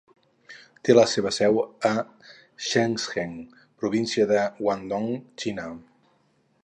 [0.87, 1.91] Té la seva seu a
[2.69, 3.35] Shenzhen,
[3.83, 5.09] província de Guangdong,
[5.43, 5.69] Xina.